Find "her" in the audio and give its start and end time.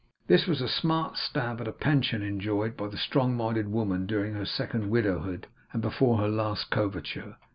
4.33-4.47, 6.17-6.27